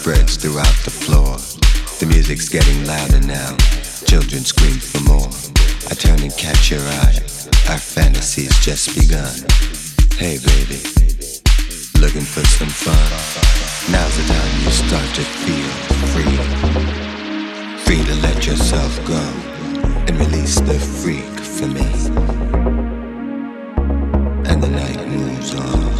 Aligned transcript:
Spreads 0.00 0.36
throughout 0.36 0.76
the 0.88 0.90
floor. 0.90 1.36
The 2.00 2.06
music's 2.06 2.48
getting 2.48 2.86
louder 2.86 3.20
now, 3.20 3.54
children 4.08 4.44
scream 4.44 4.80
for 4.80 5.02
more. 5.04 5.28
I 5.90 5.94
turn 5.94 6.20
and 6.22 6.32
catch 6.38 6.70
your 6.70 6.80
eye, 6.80 7.20
our 7.68 7.76
fantasy's 7.76 8.56
just 8.64 8.96
begun. 8.96 9.36
Hey 10.16 10.40
baby, 10.40 10.80
looking 12.00 12.24
for 12.24 12.40
some 12.56 12.72
fun? 12.72 12.96
Now's 13.92 14.16
the 14.16 14.24
time 14.24 14.52
you 14.64 14.72
start 14.72 15.08
to 15.20 15.24
feel 15.44 15.70
free. 16.16 16.36
Free 17.84 18.02
to 18.02 18.14
let 18.22 18.46
yourself 18.46 18.92
go 19.04 19.20
and 20.08 20.16
release 20.16 20.60
the 20.60 20.80
freak 20.80 21.36
for 21.44 21.68
me. 21.68 21.88
And 24.48 24.62
the 24.62 24.70
night 24.70 25.06
moves 25.08 25.54
on. 25.54 25.99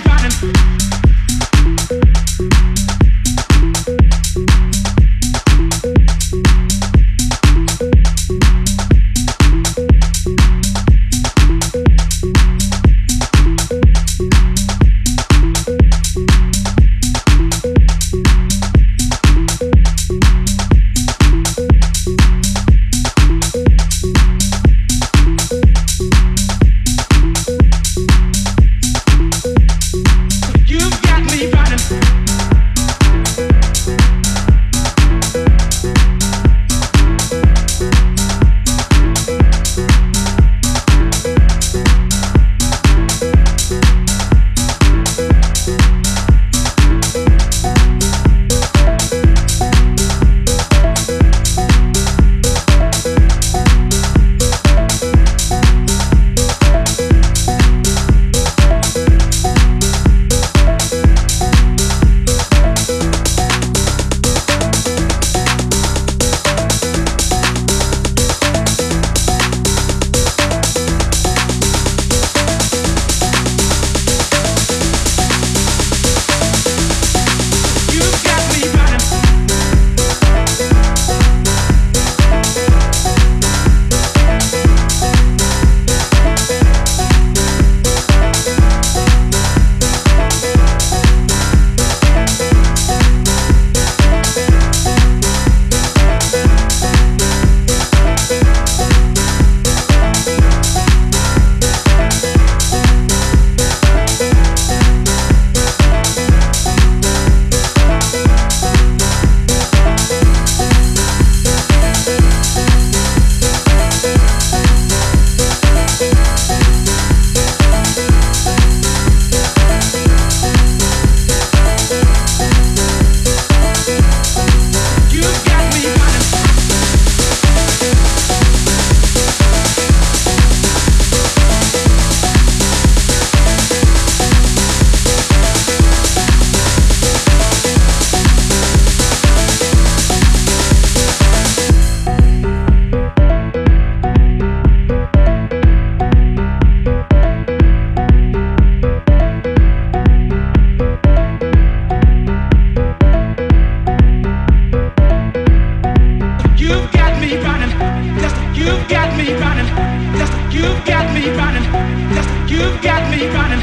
me 163.21 163.27
running. 163.27 163.61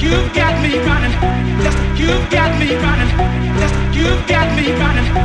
You've 0.00 0.34
got 0.34 0.60
me 0.60 0.78
running. 0.84 1.12
Just 1.62 1.78
you've 1.98 2.30
got 2.30 2.58
me 2.60 2.74
running. 2.76 3.10
Just 3.58 3.74
you've 3.96 4.26
got 4.28 4.54
me 4.56 4.72
running. 4.72 5.16